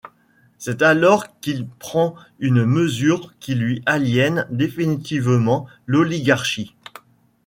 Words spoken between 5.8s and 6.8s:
l'oligarchie.